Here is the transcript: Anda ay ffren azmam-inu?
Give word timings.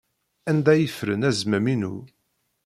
Anda 0.49 0.69
ay 0.73 0.85
ffren 0.97 1.25
azmam-inu? 1.29 1.95